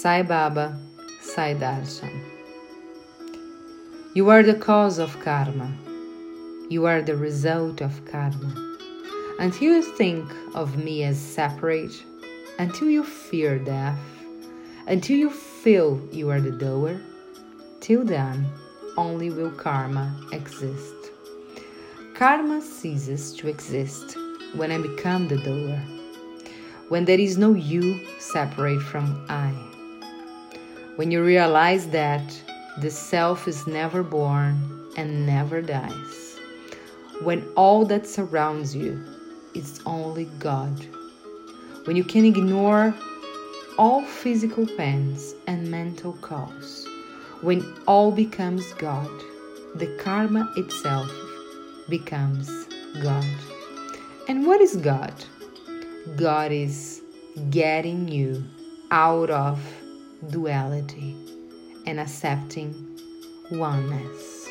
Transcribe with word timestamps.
Sai 0.00 0.22
Baba, 0.22 0.78
Sai 1.20 1.54
Darshan. 1.54 2.22
You 4.14 4.28
are 4.30 4.44
the 4.44 4.54
cause 4.54 5.00
of 5.00 5.18
karma. 5.18 5.76
You 6.70 6.86
are 6.86 7.02
the 7.02 7.16
result 7.16 7.80
of 7.80 8.04
karma. 8.04 8.76
Until 9.40 9.72
you 9.72 9.82
think 9.82 10.32
of 10.54 10.76
me 10.76 11.02
as 11.02 11.18
separate, 11.18 12.00
until 12.60 12.88
you 12.88 13.02
fear 13.02 13.58
death, 13.58 13.98
until 14.86 15.16
you 15.16 15.30
feel 15.30 16.00
you 16.12 16.30
are 16.30 16.40
the 16.40 16.52
doer, 16.52 17.00
till 17.80 18.04
then 18.04 18.46
only 18.96 19.30
will 19.30 19.50
karma 19.50 20.14
exist. 20.30 21.10
Karma 22.14 22.62
ceases 22.62 23.34
to 23.34 23.48
exist 23.48 24.16
when 24.54 24.70
I 24.70 24.78
become 24.78 25.26
the 25.26 25.38
doer, 25.38 25.82
when 26.88 27.04
there 27.04 27.18
is 27.18 27.36
no 27.36 27.54
you 27.54 27.98
separate 28.20 28.80
from 28.80 29.26
I. 29.28 29.67
When 30.98 31.12
you 31.12 31.22
realize 31.22 31.86
that 31.90 32.24
the 32.78 32.90
self 32.90 33.46
is 33.46 33.68
never 33.68 34.02
born 34.02 34.58
and 34.96 35.24
never 35.24 35.62
dies. 35.62 36.40
When 37.22 37.48
all 37.54 37.84
that 37.84 38.04
surrounds 38.04 38.74
you 38.74 39.04
is 39.54 39.80
only 39.86 40.24
God. 40.40 40.74
When 41.84 41.94
you 41.94 42.02
can 42.02 42.24
ignore 42.24 42.92
all 43.78 44.02
physical 44.02 44.66
pains 44.66 45.36
and 45.46 45.70
mental 45.70 46.14
calls, 46.14 46.84
When 47.42 47.62
all 47.86 48.10
becomes 48.10 48.72
God, 48.72 49.08
the 49.76 49.96
karma 50.00 50.52
itself 50.56 51.12
becomes 51.88 52.50
God. 53.00 53.38
And 54.26 54.44
what 54.48 54.60
is 54.60 54.74
God? 54.74 55.14
God 56.16 56.50
is 56.50 57.02
getting 57.50 58.08
you 58.08 58.42
out 58.90 59.30
of 59.30 59.60
duality 60.30 61.16
and 61.86 62.00
accepting 62.00 62.74
oneness. 63.50 64.47